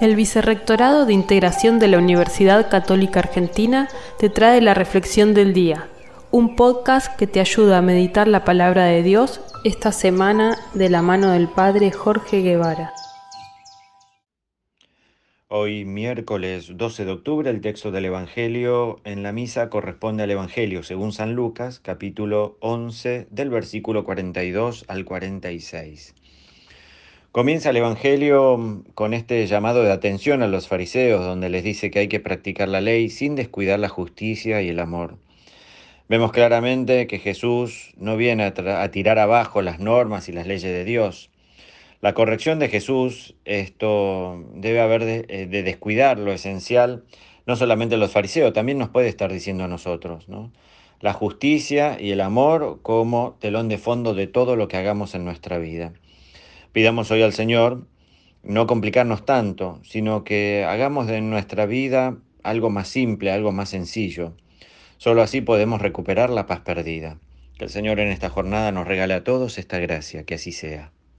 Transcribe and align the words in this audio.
El 0.00 0.14
Vicerrectorado 0.14 1.06
de 1.06 1.12
Integración 1.12 1.80
de 1.80 1.88
la 1.88 1.98
Universidad 1.98 2.70
Católica 2.70 3.18
Argentina 3.18 3.88
te 4.20 4.30
trae 4.30 4.60
la 4.60 4.72
Reflexión 4.72 5.34
del 5.34 5.52
Día, 5.52 5.88
un 6.30 6.54
podcast 6.54 7.16
que 7.16 7.26
te 7.26 7.40
ayuda 7.40 7.78
a 7.78 7.82
meditar 7.82 8.28
la 8.28 8.44
palabra 8.44 8.84
de 8.84 9.02
Dios 9.02 9.40
esta 9.64 9.90
semana 9.90 10.56
de 10.72 10.88
la 10.88 11.02
mano 11.02 11.32
del 11.32 11.48
Padre 11.48 11.90
Jorge 11.90 12.42
Guevara. 12.42 12.92
Hoy 15.48 15.84
miércoles 15.84 16.76
12 16.76 17.04
de 17.04 17.10
octubre 17.10 17.50
el 17.50 17.60
texto 17.60 17.90
del 17.90 18.04
Evangelio 18.04 19.00
en 19.02 19.24
la 19.24 19.32
misa 19.32 19.68
corresponde 19.68 20.22
al 20.22 20.30
Evangelio 20.30 20.84
según 20.84 21.10
San 21.12 21.34
Lucas 21.34 21.80
capítulo 21.80 22.56
11 22.60 23.26
del 23.32 23.50
versículo 23.50 24.04
42 24.04 24.84
al 24.86 25.04
46. 25.04 26.14
Comienza 27.30 27.68
el 27.70 27.76
Evangelio 27.76 28.82
con 28.94 29.12
este 29.12 29.46
llamado 29.46 29.82
de 29.82 29.92
atención 29.92 30.42
a 30.42 30.46
los 30.48 30.66
fariseos, 30.66 31.22
donde 31.22 31.50
les 31.50 31.62
dice 31.62 31.90
que 31.90 31.98
hay 31.98 32.08
que 32.08 32.20
practicar 32.20 32.70
la 32.70 32.80
ley 32.80 33.10
sin 33.10 33.34
descuidar 33.34 33.78
la 33.78 33.90
justicia 33.90 34.62
y 34.62 34.70
el 34.70 34.80
amor. 34.80 35.18
Vemos 36.08 36.32
claramente 36.32 37.06
que 37.06 37.18
Jesús 37.18 37.92
no 37.98 38.16
viene 38.16 38.44
a, 38.44 38.90
tirar 38.90 39.18
abajo 39.18 39.60
las 39.60 39.78
normas 39.78 40.30
y 40.30 40.32
las 40.32 40.46
leyes 40.46 40.72
de 40.72 40.84
Dios. 40.86 41.30
La 42.00 42.14
corrección 42.14 42.58
de 42.60 42.70
Jesús, 42.70 43.34
esto 43.44 44.42
debe 44.54 44.80
haber 44.80 45.04
de, 45.04 45.26
eh, 45.28 45.46
de 45.46 45.62
descuidar 45.62 46.18
lo 46.18 46.32
esencial, 46.32 47.04
no 47.44 47.56
solamente 47.56 47.98
los 47.98 48.10
fariseos, 48.10 48.54
también 48.54 48.78
nos 48.78 48.88
puede 48.88 49.08
estar 49.08 49.30
diciendo 49.30 49.64
a 49.64 49.68
nosotros, 49.68 50.30
¿no? 50.30 50.50
La 51.00 51.12
justicia 51.12 51.98
y 52.00 52.10
el 52.10 52.22
amor 52.22 52.80
como 52.80 53.36
telón 53.38 53.68
de 53.68 53.76
fondo 53.76 54.14
de 54.14 54.28
todo 54.28 54.56
lo 54.56 54.66
que 54.66 54.78
hagamos 54.78 55.14
en 55.14 55.26
nuestra 55.26 55.58
vida. 55.58 55.92
Pidamos 56.72 57.10
hoy 57.10 57.22
al 57.22 57.32
Señor 57.32 57.86
no 58.42 58.66
complicarnos 58.66 59.24
tanto, 59.24 59.80
sino 59.82 60.24
que 60.24 60.64
hagamos 60.64 61.06
de 61.06 61.20
nuestra 61.20 61.66
vida 61.66 62.18
algo 62.42 62.70
más 62.70 62.88
simple, 62.88 63.30
algo 63.30 63.52
más 63.52 63.70
sencillo. 63.70 64.34
Solo 64.96 65.22
así 65.22 65.40
podemos 65.40 65.80
recuperar 65.80 66.30
la 66.30 66.46
paz 66.46 66.60
perdida. 66.60 67.18
Que 67.58 67.64
el 67.64 67.70
Señor 67.70 68.00
en 68.00 68.08
esta 68.08 68.30
jornada 68.30 68.70
nos 68.72 68.86
regale 68.86 69.14
a 69.14 69.24
todos 69.24 69.58
esta 69.58 69.78
gracia, 69.78 70.24
que 70.24 70.34
así 70.34 70.52
sea. 70.52 70.92